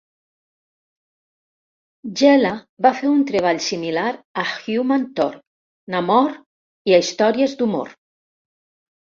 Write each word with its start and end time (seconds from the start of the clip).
Giella 2.21 2.53
va 2.85 2.91
fer 3.01 3.11
un 3.17 3.19
treball 3.33 3.59
similar 3.67 4.07
a 4.45 4.47
Human 4.55 5.05
Torch, 5.21 5.45
Namor 5.97 6.35
i 6.95 6.99
a 6.99 7.01
històries 7.07 7.57
d'humor. 7.63 7.95